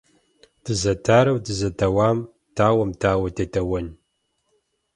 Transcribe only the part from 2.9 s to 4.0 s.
дауэ дедэуэн?